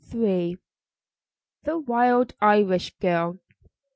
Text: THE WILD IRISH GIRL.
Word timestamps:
THE 0.11 0.57
WILD 1.77 2.33
IRISH 2.41 2.97
GIRL. 2.97 3.37